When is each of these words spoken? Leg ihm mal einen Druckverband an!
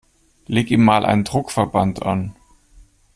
Leg 0.47 0.71
ihm 0.71 0.83
mal 0.83 1.05
einen 1.05 1.25
Druckverband 1.25 2.01
an! 2.01 2.35